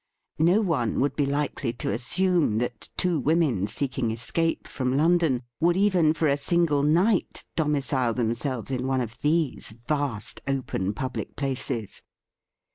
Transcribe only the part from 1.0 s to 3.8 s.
be likely to assume that two women